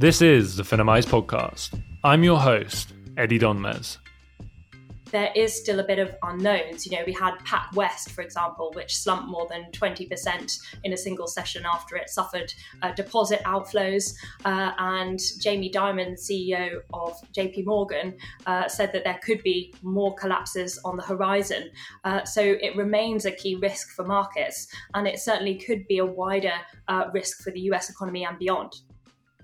[0.00, 1.82] This is the Finimize podcast.
[2.04, 3.98] I'm your host, Eddie Donmez
[5.10, 6.86] there is still a bit of unknowns.
[6.86, 11.26] You know, we had PacWest, for example, which slumped more than 20% in a single
[11.26, 12.52] session after it suffered
[12.82, 14.14] uh, deposit outflows.
[14.44, 20.14] Uh, and Jamie Dimon, CEO of JP Morgan, uh, said that there could be more
[20.14, 21.70] collapses on the horizon.
[22.04, 26.06] Uh, so it remains a key risk for markets, and it certainly could be a
[26.06, 26.54] wider
[26.88, 28.74] uh, risk for the US economy and beyond.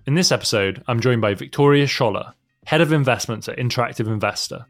[0.07, 2.35] In this episode, I'm joined by Victoria Scholar,
[2.67, 4.67] Head of Investments at Interactive Investor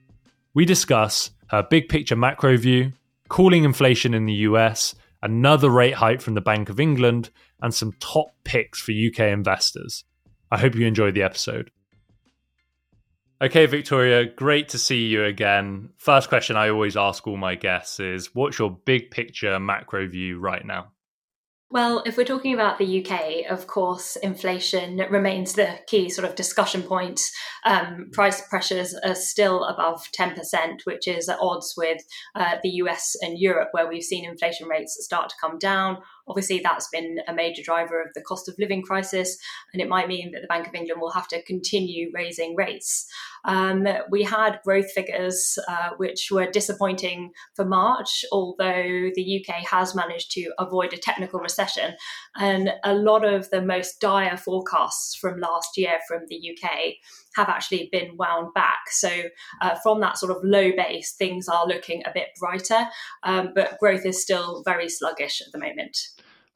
[0.55, 2.93] we discuss her big picture macro view,
[3.29, 7.31] cooling inflation in the US, another rate hike from the Bank of England,
[7.61, 10.05] and some top picks for UK investors.
[10.51, 11.71] I hope you enjoyed the episode.
[13.43, 15.91] Okay, Victoria, great to see you again.
[15.99, 20.39] First question I always ask all my guests is what's your big picture macro view
[20.39, 20.93] right now?
[21.75, 26.37] Well, if we're talking about the UK, of course, inflation remains the key sort of
[26.37, 27.21] discussion point.
[27.65, 32.01] Um, price pressures are still above 10%, which is at odds with
[32.37, 36.61] uh, the US and Europe, where we've seen inflation rates start to come down Obviously,
[36.61, 39.37] that's been a major driver of the cost of living crisis,
[39.73, 43.07] and it might mean that the Bank of England will have to continue raising rates.
[43.45, 49.95] Um, we had growth figures uh, which were disappointing for March, although the UK has
[49.95, 51.95] managed to avoid a technical recession.
[52.37, 56.95] And a lot of the most dire forecasts from last year from the UK
[57.37, 58.91] have actually been wound back.
[58.91, 59.11] So,
[59.61, 62.87] uh, from that sort of low base, things are looking a bit brighter,
[63.23, 65.97] um, but growth is still very sluggish at the moment.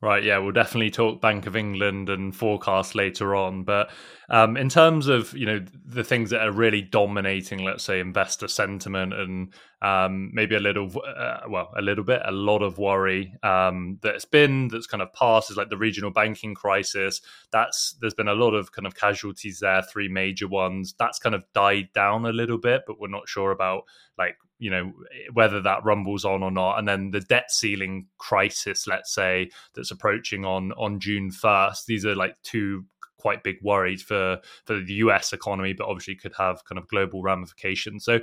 [0.00, 3.64] Right, yeah, we'll definitely talk Bank of England and forecast later on.
[3.64, 3.90] But
[4.30, 8.46] um, in terms of you know the things that are really dominating, let's say investor
[8.46, 13.34] sentiment and um, maybe a little, uh, well, a little bit, a lot of worry
[13.42, 17.20] um, that's been that's kind of passed is like the regional banking crisis.
[17.52, 20.94] That's there's been a lot of kind of casualties there, three major ones.
[20.98, 23.84] That's kind of died down a little bit, but we're not sure about
[24.16, 24.92] like you know
[25.32, 29.92] whether that rumbles on or not and then the debt ceiling crisis let's say that's
[29.92, 32.84] approaching on on June 1st these are like two
[33.18, 37.22] quite big worries for for the US economy but obviously could have kind of global
[37.22, 38.20] ramifications so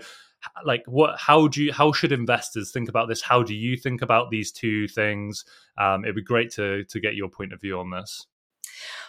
[0.66, 3.22] like what how do you how should investors think about this?
[3.22, 5.45] How do you think about these two things?
[5.78, 8.28] Um, it'd be great to to get your point of view on this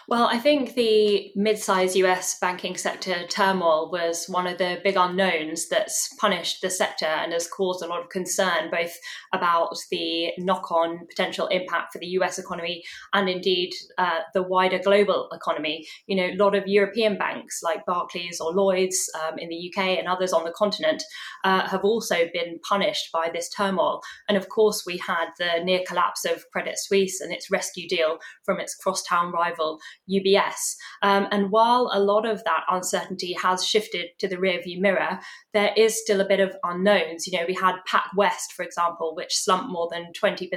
[0.09, 4.95] well, I think the mid sized US banking sector turmoil was one of the big
[4.95, 8.97] unknowns that's punished the sector and has caused a lot of concern, both
[9.33, 14.79] about the knock on potential impact for the US economy and indeed uh, the wider
[14.79, 15.85] global economy.
[16.05, 19.99] You know, a lot of European banks like Barclays or Lloyds um, in the UK
[19.99, 21.03] and others on the continent
[21.43, 24.01] uh, have also been punished by this turmoil.
[24.29, 28.19] And of course, we had the near collapse of Credit Suisse and its rescue deal
[28.45, 30.75] from its crosstown rival UBS.
[31.01, 35.19] Um, and while a lot of that uncertainty has shifted to the rearview mirror,
[35.53, 37.27] there is still a bit of unknowns.
[37.27, 40.49] You know, we had PacWest, for example, which slumped more than 20%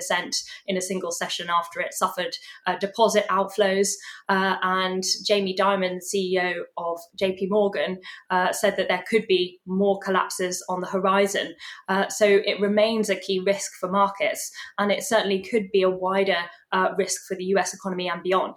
[0.67, 2.37] in a single session after it suffered
[2.67, 3.89] uh, deposit outflows.
[4.29, 7.99] Uh, and Jamie Dimon, CEO of JP Morgan,
[8.31, 11.55] uh, said that there could be more collapses on the horizon.
[11.89, 15.91] Uh, so it remains a key risk for markets, and it certainly could be a
[15.91, 16.39] wider
[16.73, 18.57] uh, risk for the US economy and beyond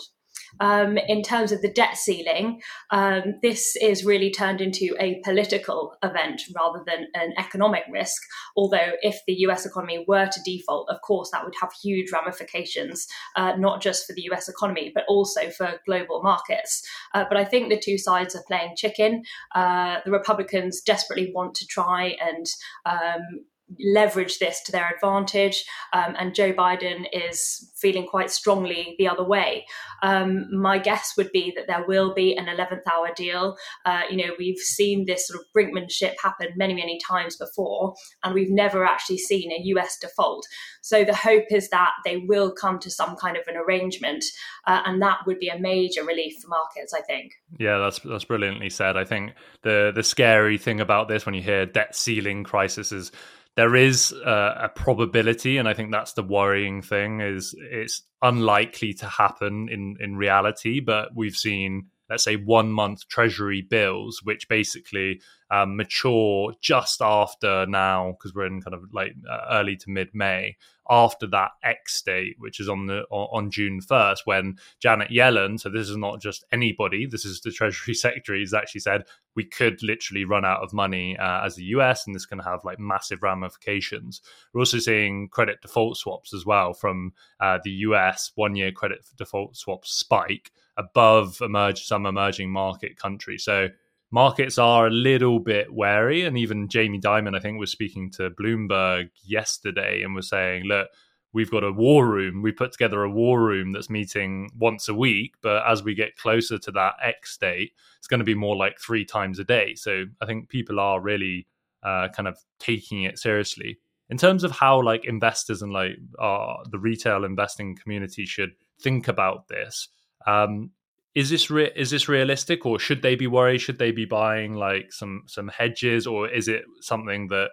[0.59, 5.95] um, in terms of the debt ceiling, um, this is really turned into a political
[6.03, 8.21] event rather than an economic risk.
[8.55, 13.07] Although, if the US economy were to default, of course, that would have huge ramifications,
[13.35, 16.87] uh, not just for the US economy, but also for global markets.
[17.13, 19.23] Uh, but I think the two sides are playing chicken.
[19.55, 22.45] Uh, the Republicans desperately want to try and
[22.85, 23.45] um,
[23.79, 25.65] leverage this to their advantage.
[25.93, 29.65] Um, and Joe Biden is feeling quite strongly the other way.
[30.01, 33.57] Um, my guess would be that there will be an 11th hour deal.
[33.85, 38.33] Uh, you know, we've seen this sort of brinkmanship happen many, many times before, and
[38.33, 40.45] we've never actually seen a US default.
[40.81, 44.25] So the hope is that they will come to some kind of an arrangement,
[44.67, 47.33] uh, and that would be a major relief for markets, I think.
[47.57, 48.97] Yeah, that's that's brilliantly said.
[48.97, 53.11] I think the the scary thing about this when you hear debt ceiling crisis is
[53.55, 58.93] there is uh, a probability, and I think that's the worrying thing is it's unlikely
[58.95, 60.79] to happen in in reality.
[60.79, 65.21] But we've seen, let's say, one month Treasury bills, which basically
[65.53, 70.09] um, mature just after now because we're in kind of like uh, early to mid
[70.13, 70.57] May.
[70.89, 75.59] after that X date, which is on the on June first, when Janet Yellen.
[75.59, 77.05] So this is not just anybody.
[77.05, 79.03] This is the Treasury Secretary has actually said
[79.35, 82.65] we could literally run out of money uh, as the US, and this can have
[82.65, 84.21] like massive ramifications.
[84.53, 88.31] We're also seeing credit default swaps as well from uh, the US.
[88.33, 93.43] One year credit default swaps spike above emerge some emerging market countries.
[93.43, 93.69] So
[94.13, 96.23] markets are a little bit wary.
[96.23, 100.87] And even Jamie Dimon, I think, was speaking to Bloomberg yesterday and was saying, look,
[101.33, 102.43] we've got a war room.
[102.43, 105.33] We put together a war room that's meeting once a week.
[105.41, 108.79] But as we get closer to that X date, it's going to be more like
[108.79, 109.73] three times a day.
[109.73, 111.47] So I think people are really
[111.81, 113.79] uh, kind of taking it seriously.
[114.11, 119.07] In terms of how like investors and like uh, the retail investing community should think
[119.07, 119.87] about this,
[120.27, 120.69] um,
[121.15, 124.53] is this re- is this realistic or should they be worried should they be buying
[124.53, 127.49] like some some hedges or is it something that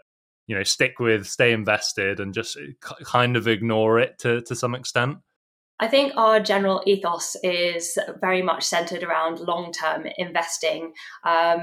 [0.47, 4.55] you know stick with stay invested and just uh, kind of ignore it to to
[4.55, 5.19] some extent
[5.83, 10.93] I think our general ethos is very much centered around long term investing.
[11.25, 11.61] Um,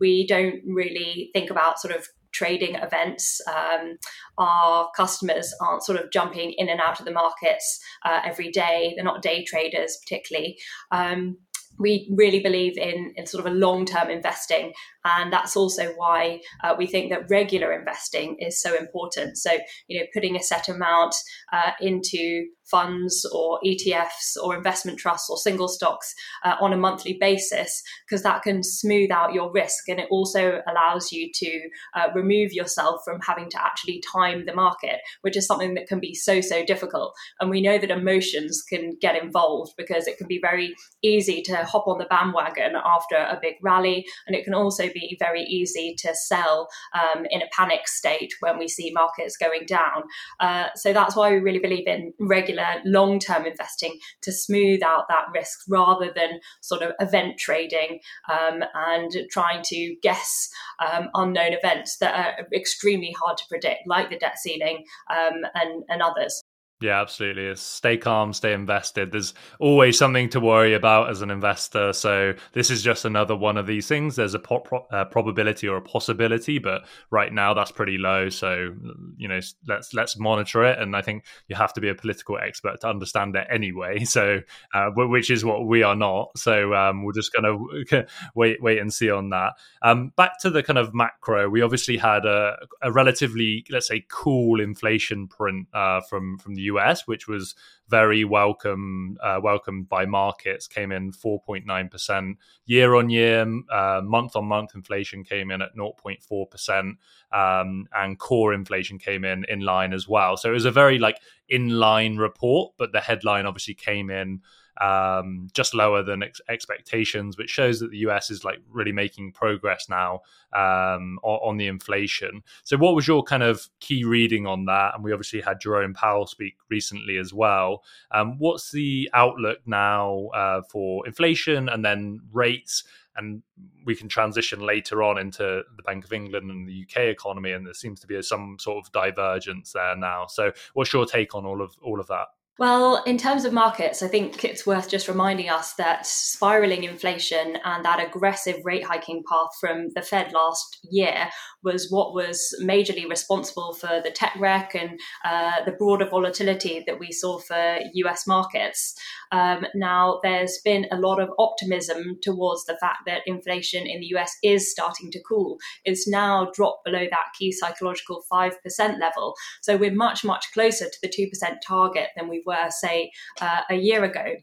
[0.00, 3.40] we don't really think about sort of trading events.
[3.46, 3.98] Um,
[4.38, 8.92] our customers aren't sort of jumping in and out of the markets uh, every day.
[8.94, 10.58] They're not day traders, particularly.
[10.90, 11.38] Um,
[11.78, 14.72] we really believe in, in sort of a long term investing.
[15.16, 19.38] And that's also why uh, we think that regular investing is so important.
[19.38, 19.52] So,
[19.86, 21.14] you know, putting a set amount
[21.52, 26.14] uh, into funds or ETFs or investment trusts or single stocks
[26.44, 29.88] uh, on a monthly basis, because that can smooth out your risk.
[29.88, 31.60] And it also allows you to
[31.94, 36.00] uh, remove yourself from having to actually time the market, which is something that can
[36.00, 37.14] be so, so difficult.
[37.40, 41.56] And we know that emotions can get involved because it can be very easy to
[41.64, 44.04] hop on the bandwagon after a big rally.
[44.26, 48.58] And it can also be very easy to sell um, in a panic state when
[48.58, 50.02] we see markets going down.
[50.40, 55.06] Uh, so that's why we really believe in regular long term investing to smooth out
[55.08, 58.00] that risk rather than sort of event trading
[58.30, 60.48] um, and trying to guess
[60.80, 65.84] um, unknown events that are extremely hard to predict, like the debt ceiling um, and,
[65.88, 66.42] and others.
[66.80, 67.46] Yeah, absolutely.
[67.46, 69.10] It's stay calm, stay invested.
[69.10, 71.92] There's always something to worry about as an investor.
[71.92, 74.14] So this is just another one of these things.
[74.14, 78.28] There's a pro- uh, probability or a possibility, but right now that's pretty low.
[78.28, 78.76] So
[79.16, 80.78] you know, let's let's monitor it.
[80.78, 84.04] And I think you have to be a political expert to understand it anyway.
[84.18, 84.40] So
[84.74, 86.36] uh, which is what we are not.
[86.36, 89.52] So um, we're just going to wait wait and see on that.
[89.82, 91.48] Um, back to the kind of macro.
[91.48, 96.67] We obviously had a, a relatively let's say cool inflation print uh, from from the
[96.72, 97.54] US, which was
[97.88, 102.36] very welcome, uh, welcomed by markets, came in 4.9%
[102.66, 103.46] year on year.
[103.70, 106.96] Uh, month on month inflation came in at 0.4%,
[107.32, 110.36] um, and core inflation came in in line as well.
[110.36, 114.42] So it was a very like in line report, but the headline obviously came in
[114.80, 119.32] um, just lower than ex- expectations, which shows that the US is like really making
[119.32, 120.20] progress now
[120.54, 122.42] um, on, on, the inflation.
[122.64, 124.94] So, what was your kind of key reading on that?
[124.94, 127.82] And we obviously had Jerome Powell speak recently as well.
[128.12, 132.84] Um, what's the outlook now uh, for inflation and then rates?
[133.18, 133.42] and
[133.84, 135.42] we can transition later on into
[135.76, 138.78] the Bank of England and the UK economy, and there seems to be some sort
[138.78, 140.26] of divergence there now.
[140.28, 142.28] So, what's your take on all of all of that?
[142.58, 147.56] Well, in terms of markets, I think it's worth just reminding us that spiraling inflation
[147.64, 151.28] and that aggressive rate hiking path from the Fed last year
[151.62, 156.98] was what was majorly responsible for the tech wreck and uh, the broader volatility that
[156.98, 158.96] we saw for US markets.
[159.30, 164.16] Um, now, there's been a lot of optimism towards the fact that inflation in the
[164.16, 165.58] US is starting to cool.
[165.84, 168.54] It's now dropped below that key psychological 5%
[168.98, 169.34] level.
[169.62, 173.76] So we're much, much closer to the 2% target than we were, say, uh, a
[173.76, 174.34] year ago.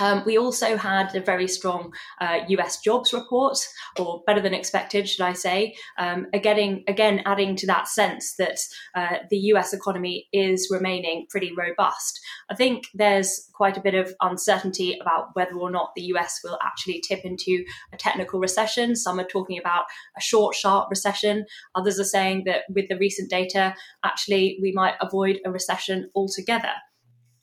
[0.00, 3.58] Um, we also had a very strong uh, US jobs report,
[3.98, 8.58] or better than expected, should I say, um, again, again adding to that sense that
[8.94, 12.18] uh, the US economy is remaining pretty robust.
[12.48, 16.58] I think there's quite a bit of uncertainty about whether or not the US will
[16.62, 18.96] actually tip into a technical recession.
[18.96, 19.84] Some are talking about
[20.16, 21.44] a short, sharp recession.
[21.74, 26.72] Others are saying that with the recent data, actually, we might avoid a recession altogether.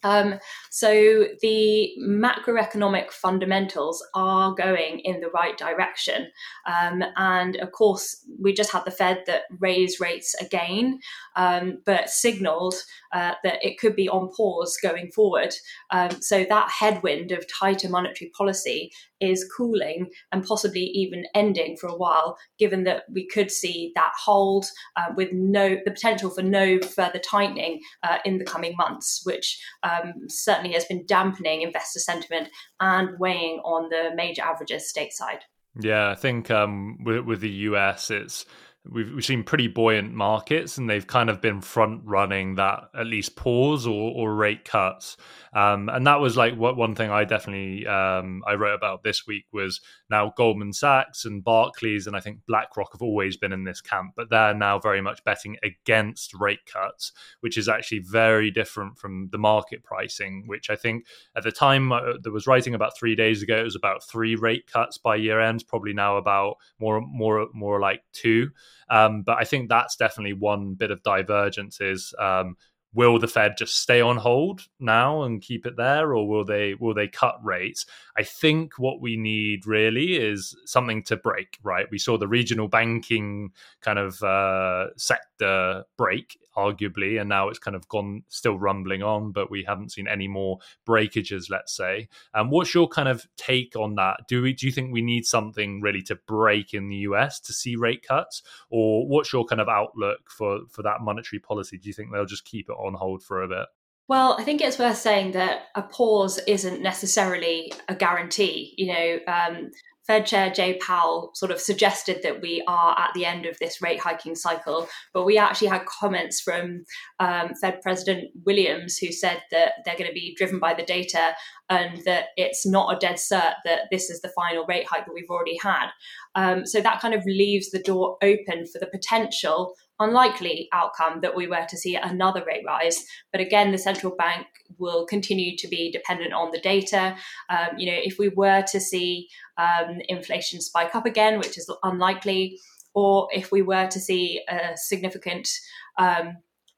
[0.03, 0.39] Um,
[0.69, 6.31] so the macroeconomic fundamentals are going in the right direction.
[6.65, 10.99] Um, and of course, we just had the Fed that raised rates again,
[11.35, 12.75] um, but signaled
[13.13, 15.53] uh, that it could be on pause going forward.
[15.91, 21.88] Um, so that headwind of tighter monetary policy is cooling and possibly even ending for
[21.88, 26.41] a while, given that we could see that hold uh, with no the potential for
[26.41, 32.00] no further tightening uh, in the coming months, which um, certainly has been dampening investor
[32.00, 35.41] sentiment and weighing on the major averages stateside.
[35.79, 38.45] Yeah, I think um, with, with the US, it's
[38.91, 43.08] we've, we've seen pretty buoyant markets and they've kind of been front running that at
[43.08, 45.17] least pause or, or rate cuts.
[45.53, 49.25] Um, and that was like what one thing i definitely um, i wrote about this
[49.25, 53.63] week was now goldman sachs and barclays and i think blackrock have always been in
[53.63, 58.51] this camp but they're now very much betting against rate cuts which is actually very
[58.51, 62.75] different from the market pricing which i think at the time uh, that was writing
[62.75, 66.17] about three days ago it was about three rate cuts by year end probably now
[66.17, 68.50] about more more more like two
[68.89, 72.57] um, but I think that's definitely one bit of divergence is um,
[72.93, 76.74] will the Fed just stay on hold now and keep it there, or will they
[76.74, 77.86] will they cut rates?
[78.17, 81.59] I think what we need really is something to break.
[81.62, 87.59] Right, we saw the regional banking kind of uh, sector break arguably, and now it's
[87.59, 92.07] kind of gone still rumbling on, but we haven't seen any more breakages, let's say.
[92.33, 94.21] Um, what's your kind of take on that?
[94.27, 97.53] Do we do you think we need something really to break in the US to
[97.53, 101.77] see rate cuts, or what's your kind of outlook for for that monetary policy?
[101.77, 103.67] Do you think they'll just keep it on hold for a bit?
[104.07, 108.73] Well, I think it's worth saying that a pause isn't necessarily a guarantee.
[108.77, 109.71] You know, um,
[110.07, 113.81] Fed Chair Jay Powell sort of suggested that we are at the end of this
[113.81, 116.85] rate hiking cycle, but we actually had comments from
[117.19, 121.35] um, Fed President Williams who said that they're going to be driven by the data
[121.69, 125.13] and that it's not a dead cert that this is the final rate hike that
[125.13, 125.89] we've already had.
[126.35, 131.35] Um, so that kind of leaves the door open for the potential unlikely outcome that
[131.35, 133.05] we were to see another rate rise.
[133.31, 137.15] But again, the central bank will continue to be dependent on the data.
[137.49, 139.27] Um, you know, if we were to see
[139.57, 142.59] um, inflation spike up again, which is unlikely,
[142.93, 145.49] or if we were to see a significant
[145.97, 146.37] um,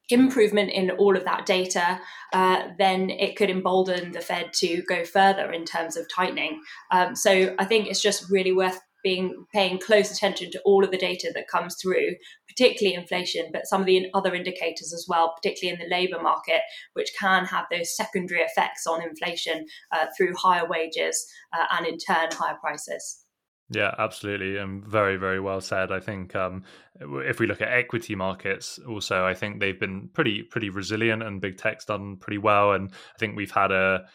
[0.10, 2.00] improvement in all of that data,
[2.34, 6.62] uh, then it could embolden the Fed to go further in terms of tightening.
[6.92, 10.92] Um, so I think it's just really worth being paying close attention to all of
[10.92, 12.16] the data that comes through,
[12.48, 16.62] particularly inflation, but some of the other indicators as well, particularly in the labour market,
[16.94, 21.98] which can have those secondary effects on inflation uh, through higher wages uh, and in
[21.98, 23.24] turn higher prices.
[23.72, 25.92] Yeah, absolutely, and very, very well said.
[25.92, 26.64] I think um,
[27.00, 31.40] if we look at equity markets, also, I think they've been pretty, pretty resilient, and
[31.40, 32.72] big tech's done pretty well.
[32.72, 34.06] And I think we've had a,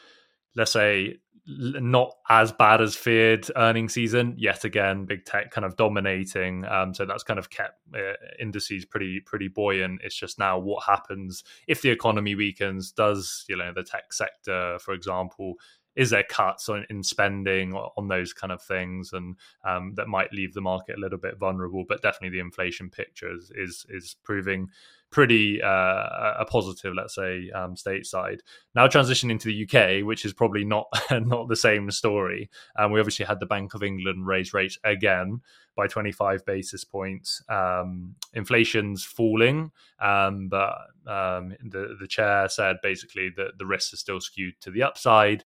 [0.56, 5.76] let's say, not as bad as feared earning season yet again big tech kind of
[5.76, 10.00] dominating um, so that's kind of kept uh, indices pretty pretty buoyant.
[10.02, 14.78] It's just now what happens if the economy weakens does you know the tech sector
[14.80, 15.54] for example
[15.96, 20.32] is there cuts on, in spending on those kind of things and um, that might
[20.32, 24.16] leave the market a little bit vulnerable but definitely the inflation picture is is, is
[24.24, 24.68] proving
[25.14, 28.40] pretty uh, a positive, let's say, um, stateside.
[28.74, 32.50] Now transitioning to the UK, which is probably not not the same story.
[32.76, 35.40] Um, we obviously had the Bank of England raise rates again
[35.76, 37.44] by 25 basis points.
[37.48, 39.70] Um, inflation's falling,
[40.00, 40.74] um, but
[41.06, 45.44] um, the the chair said basically that the risks are still skewed to the upside.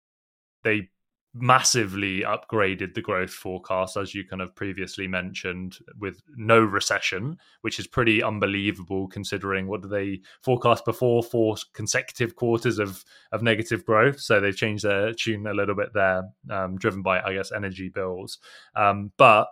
[0.67, 0.89] They
[1.33, 7.79] massively upgraded the growth forecast, as you kind of previously mentioned, with no recession, which
[7.79, 14.19] is pretty unbelievable considering what they forecast before four consecutive quarters of of negative growth.
[14.19, 17.87] So they've changed their tune a little bit there, um, driven by I guess energy
[17.89, 18.39] bills.
[18.75, 19.47] Um, but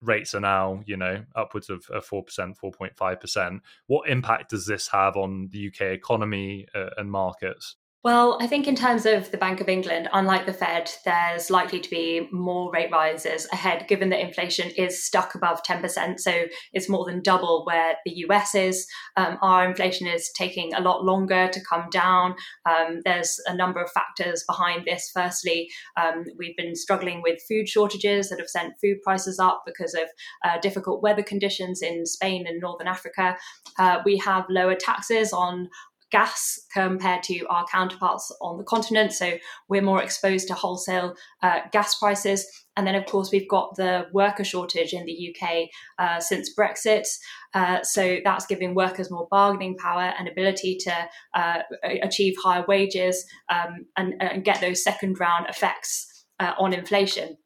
[0.00, 3.62] rates are now, you know, upwards of four percent, four point five percent.
[3.88, 7.76] What impact does this have on the UK economy uh, and markets?
[8.04, 11.78] Well, I think in terms of the Bank of England, unlike the Fed, there's likely
[11.78, 16.18] to be more rate rises ahead, given that inflation is stuck above 10%.
[16.18, 18.88] So it's more than double where the US is.
[19.16, 22.34] Um, our inflation is taking a lot longer to come down.
[22.68, 25.08] Um, there's a number of factors behind this.
[25.14, 29.94] Firstly, um, we've been struggling with food shortages that have sent food prices up because
[29.94, 30.08] of
[30.44, 33.36] uh, difficult weather conditions in Spain and Northern Africa.
[33.78, 35.68] Uh, we have lower taxes on
[36.12, 39.12] gas compared to our counterparts on the continent.
[39.12, 39.38] So
[39.68, 42.46] we're more exposed to wholesale uh, gas prices.
[42.76, 47.06] And then, of course, we've got the worker shortage in the UK uh, since Brexit.
[47.54, 51.58] Uh, so that's giving workers more bargaining power and ability to uh,
[52.02, 57.36] achieve higher wages um, and, and, get those second round effects uh, on inflation.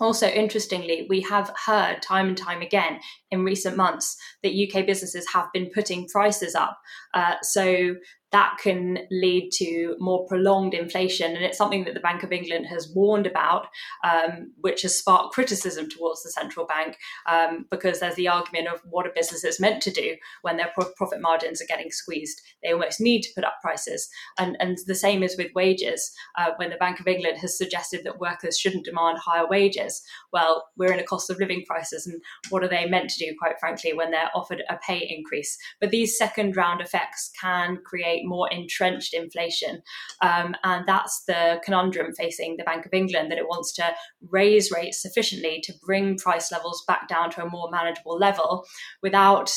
[0.00, 5.26] Also, interestingly, we have heard time and time again in recent months that UK businesses
[5.32, 6.78] have been putting prices up.
[7.12, 7.94] Uh, so
[8.34, 11.36] that can lead to more prolonged inflation.
[11.36, 13.68] And it's something that the Bank of England has warned about,
[14.02, 18.80] um, which has sparked criticism towards the central bank um, because there's the argument of
[18.90, 22.40] what a business is meant to do when their profit margins are getting squeezed.
[22.60, 24.08] They almost need to put up prices.
[24.36, 26.12] And, and the same is with wages.
[26.36, 30.70] Uh, when the Bank of England has suggested that workers shouldn't demand higher wages, well,
[30.76, 32.04] we're in a cost of living crisis.
[32.04, 35.56] And what are they meant to do, quite frankly, when they're offered a pay increase?
[35.80, 39.82] But these second round effects can create more entrenched inflation.
[40.22, 43.94] Um, and that's the conundrum facing the Bank of England that it wants to
[44.30, 48.64] raise rates sufficiently to bring price levels back down to a more manageable level
[49.02, 49.52] without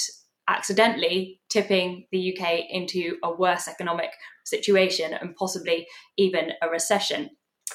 [0.47, 4.11] accidentally tipping the UK into a worse economic
[4.45, 5.85] situation and possibly
[6.17, 7.29] even a recession.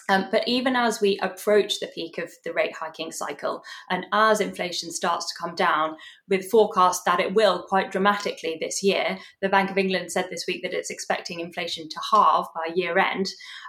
[0.08, 4.40] Um, but even as we approach the peak of the rate hiking cycle, and as
[4.40, 5.96] inflation starts to come down,
[6.28, 10.44] with forecasts that it will quite dramatically this year, the Bank of England said this
[10.48, 13.28] week that it's expecting inflation to halve by year end.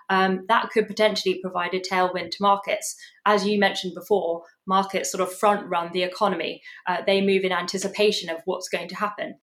[0.09, 2.95] Um, that could potentially provide a tailwind to markets.
[3.25, 7.51] As you mentioned before, markets sort of front run the economy, uh, they move in
[7.51, 9.35] anticipation of what's going to happen.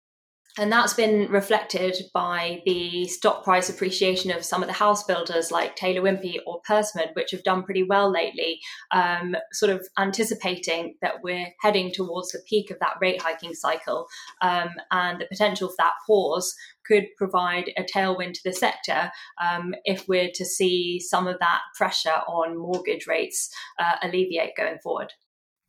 [0.61, 5.51] And that's been reflected by the stock price appreciation of some of the house builders
[5.51, 10.97] like Taylor Wimpey or Persimmon, which have done pretty well lately, um, sort of anticipating
[11.01, 14.07] that we're heading towards the peak of that rate hiking cycle.
[14.43, 19.11] Um, and the potential for that pause could provide a tailwind to the sector
[19.43, 23.49] um, if we're to see some of that pressure on mortgage rates
[23.79, 25.11] uh, alleviate going forward.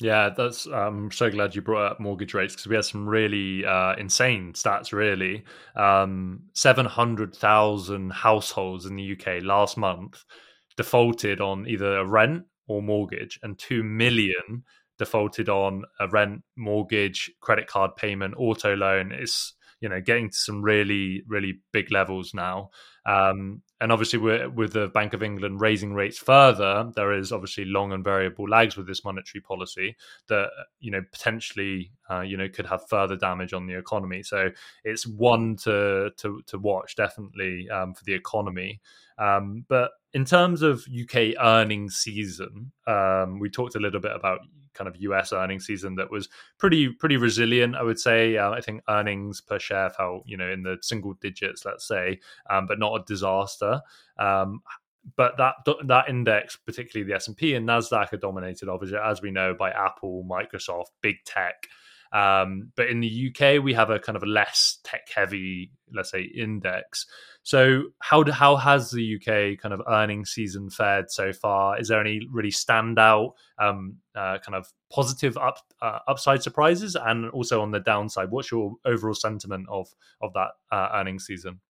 [0.01, 0.65] Yeah, that's.
[0.65, 4.53] I'm so glad you brought up mortgage rates because we had some really uh, insane
[4.53, 4.91] stats.
[4.91, 5.43] Really,
[5.75, 10.23] um, seven hundred thousand households in the UK last month
[10.75, 14.63] defaulted on either a rent or mortgage, and two million
[14.97, 19.11] defaulted on a rent, mortgage, credit card payment, auto loan.
[19.11, 22.71] It's you know getting to some really really big levels now
[23.05, 27.91] um, and obviously with the bank of england raising rates further there is obviously long
[27.91, 29.95] and variable lags with this monetary policy
[30.27, 34.23] that you know potentially uh, you know could have further damage on the economy.
[34.23, 34.49] So
[34.83, 38.81] it's one to to, to watch definitely um, for the economy.
[39.17, 44.39] Um, but in terms of uk earnings season um, we talked a little bit about
[44.73, 47.75] kind of US earnings season that was pretty pretty resilient.
[47.75, 48.37] I would say.
[48.37, 52.19] Uh, I think earnings per share fell, you know, in the single digits, let's say,
[52.49, 53.81] um, but not a disaster.
[54.17, 54.61] Um,
[55.15, 55.55] but that
[55.87, 59.53] that index, particularly the S and P and Nasdaq, are dominated, obviously, as we know,
[59.53, 61.67] by Apple, Microsoft, big tech.
[62.13, 66.11] Um, but in the UK, we have a kind of a less tech heavy, let's
[66.11, 67.05] say, index.
[67.43, 71.79] So how do, how has the UK kind of earnings season fared so far?
[71.79, 77.29] Is there any really standout um, uh, kind of positive up uh, upside surprises, and
[77.31, 78.29] also on the downside?
[78.29, 79.87] What's your overall sentiment of
[80.21, 81.61] of that uh, earnings season?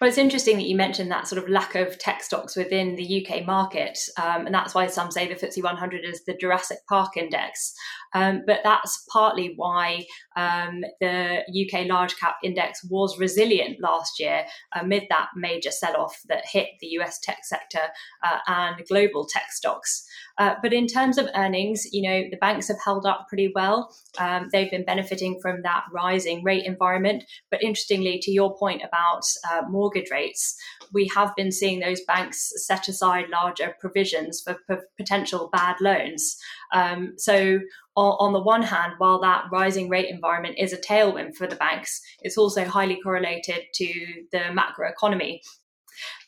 [0.00, 3.24] Well, it's interesting that you mentioned that sort of lack of tech stocks within the
[3.24, 7.16] UK market, um, and that's why some say the FTSE 100 is the Jurassic Park
[7.16, 7.72] index.
[8.14, 10.04] Um, but that's partly why
[10.36, 14.44] um, the UK large cap index was resilient last year
[14.74, 17.80] amid that major sell off that hit the US tech sector
[18.22, 20.06] uh, and global tech stocks.
[20.38, 23.94] Uh, but in terms of earnings, you know, the banks have held up pretty well.
[24.18, 27.24] Um, they've been benefiting from that rising rate environment.
[27.50, 30.56] But interestingly, to your point about uh, mortgage rates,
[30.92, 34.56] we have been seeing those banks set aside larger provisions for,
[34.96, 36.36] potential bad loans.
[36.72, 37.60] Um, so,
[37.96, 41.56] on, on, the one hand, while that rising rate environment is a tailwind for the
[41.56, 43.92] banks, it's also highly correlated to
[44.32, 45.42] the macro economy.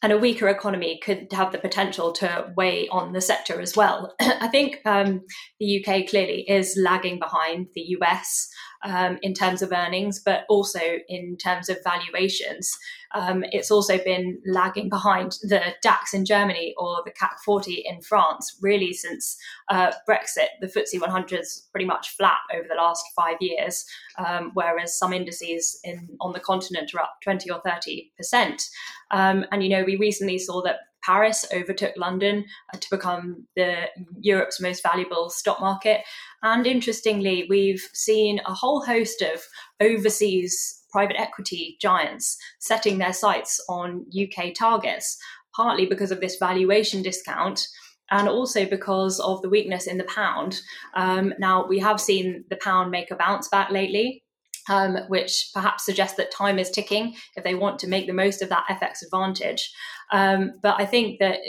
[0.04, 4.14] And a weaker economy could have the potential to weigh on the sector as well.
[4.20, 5.22] I think um,
[5.58, 8.50] the UK clearly is lagging behind the US
[8.84, 12.78] um, in terms of earnings, but also in terms of valuations.
[13.14, 18.02] Um, it's also been lagging behind the DAX in Germany or the CAC 40 in
[18.02, 19.38] France, really, since
[19.70, 20.48] uh, Brexit.
[20.60, 23.86] The FTSE 100 is pretty much flat over the last five years,
[24.18, 28.68] um, whereas some indices in, on the continent are up 20 or 30 percent.
[29.10, 33.88] Um, and, you know, we recently saw that Paris overtook London uh, to become the
[34.20, 36.00] Europe's most valuable stock market.
[36.42, 39.42] And interestingly, we've seen a whole host of
[39.80, 45.18] overseas private equity giants setting their sights on UK targets,
[45.54, 47.66] partly because of this valuation discount
[48.10, 50.60] and also because of the weakness in the pound.
[50.94, 54.23] Um, now, we have seen the pound make a bounce back lately.
[54.70, 58.40] Um, which perhaps suggests that time is ticking if they want to make the most
[58.40, 59.70] of that FX advantage.
[60.10, 61.40] Um, but I think that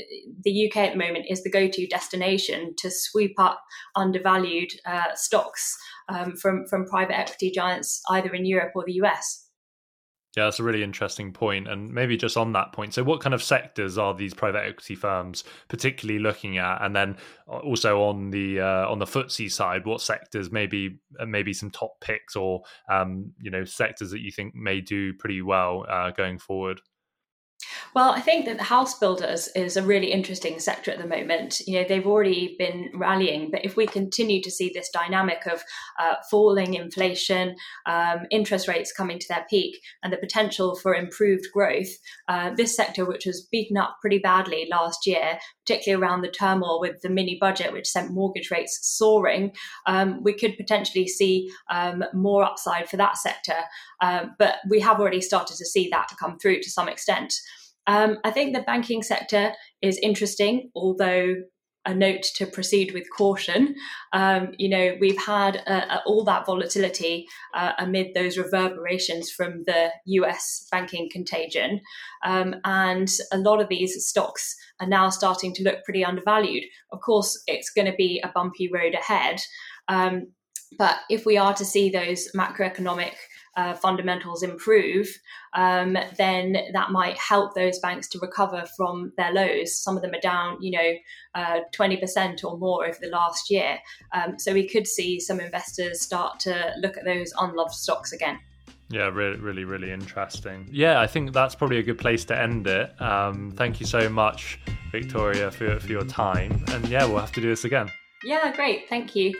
[0.44, 3.64] the UK at the moment is the go to destination to sweep up
[3.96, 5.78] undervalued uh, stocks
[6.10, 9.45] um, from, from private equity giants, either in Europe or the US.
[10.36, 11.70] Yeah, that's a really interesting point.
[11.70, 14.96] And maybe just on that point, so what kind of sectors are these private equity
[14.96, 16.84] firms particularly looking at?
[16.84, 17.16] And then
[17.48, 21.72] uh, also on the uh, on the FTSE side, what sectors maybe uh, maybe some
[21.72, 26.12] top picks or um, you know sectors that you think may do pretty well uh,
[26.12, 26.82] going forward?
[27.96, 31.62] Well, I think that the house builders is a really interesting sector at the moment.
[31.66, 35.64] You know, they've already been rallying, but if we continue to see this dynamic of
[35.98, 41.46] uh, falling inflation, um, interest rates coming to their peak, and the potential for improved
[41.54, 41.88] growth,
[42.28, 46.82] uh, this sector, which was beaten up pretty badly last year, particularly around the turmoil
[46.82, 49.54] with the mini budget, which sent mortgage rates soaring,
[49.86, 53.56] um, we could potentially see um, more upside for that sector.
[54.02, 57.34] Um, but we have already started to see that come through to some extent.
[57.88, 61.36] Um, I think the banking sector is interesting, although
[61.86, 63.76] a note to proceed with caution.
[64.12, 69.64] Um, you know, we've had uh, uh, all that volatility uh, amid those reverberations from
[69.66, 71.82] the US banking contagion.
[72.26, 76.64] Um, and a lot of these stocks are now starting to look pretty undervalued.
[76.92, 79.40] Of course, it's going to be a bumpy road ahead.
[79.88, 80.32] Um,
[80.78, 83.14] but if we are to see those macroeconomic
[83.56, 85.08] uh, fundamentals improve,
[85.54, 89.76] um, then that might help those banks to recover from their lows.
[89.82, 90.94] Some of them are down, you know,
[91.36, 93.80] uh, 20% or more over the last year.
[94.14, 98.40] Um, so we could see some investors start to look at those unloved stocks again.
[98.90, 100.70] Yeah, really, really, really interesting.
[100.72, 103.02] Yeah, I think that's probably a good place to end it.
[103.02, 104.60] Um, thank you so much,
[104.92, 106.64] Victoria, for, for your time.
[106.68, 107.90] And yeah, we'll have to do this again.
[108.24, 108.88] Yeah, great.
[108.88, 109.34] Thank you.